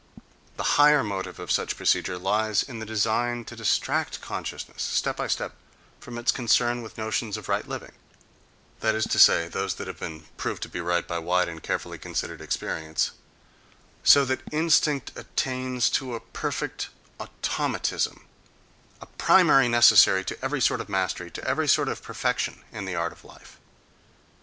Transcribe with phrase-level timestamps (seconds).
[0.57, 5.27] —The higher motive of such procedure lies in the design to distract consciousness, step by
[5.27, 5.53] step,
[5.99, 7.91] from its concern with notions of right living
[8.79, 11.61] (that is to say, those that have been proved to be right by wide and
[11.61, 13.11] carefully considered experience),
[14.03, 16.89] so that instinct attains to a perfect
[17.19, 22.95] automatism—a primary necessity to every sort of mastery, to every sort of perfection in the
[22.95, 23.59] art of life.